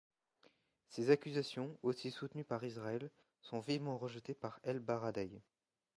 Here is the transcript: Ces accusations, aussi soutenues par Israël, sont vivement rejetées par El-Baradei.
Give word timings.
Ces 0.89 1.11
accusations, 1.11 1.77
aussi 1.83 2.09
soutenues 2.09 2.43
par 2.43 2.63
Israël, 2.63 3.11
sont 3.43 3.59
vivement 3.59 3.99
rejetées 3.99 4.33
par 4.33 4.59
El-Baradei. 4.63 5.43